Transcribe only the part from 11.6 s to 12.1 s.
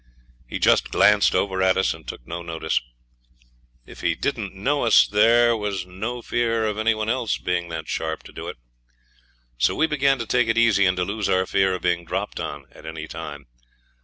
of being